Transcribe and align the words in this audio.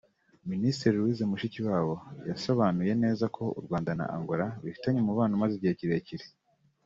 Minisitiri 0.51 0.95
Louise 0.97 1.23
Mushikiwabo 1.31 1.95
yasobanuye 2.29 2.93
neza 3.03 3.25
ko 3.35 3.43
u 3.59 3.61
Rwanda 3.65 3.91
na 3.99 4.05
Angola 4.15 4.45
bifitanye 4.63 4.99
umubano 5.01 5.31
umaze 5.35 5.53
igihe 5.55 5.75
kirekire 5.81 6.25